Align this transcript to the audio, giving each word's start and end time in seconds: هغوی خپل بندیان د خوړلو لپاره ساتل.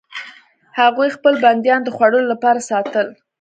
هغوی 0.79 1.09
خپل 1.17 1.33
بندیان 1.43 1.81
د 1.83 1.89
خوړلو 1.95 2.29
لپاره 2.33 2.59
ساتل. 2.69 3.07